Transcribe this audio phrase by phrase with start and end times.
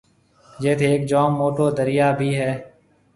[0.63, 2.51] جيٿ هيڪ جوم موٽو دريا ڀِي هيَ۔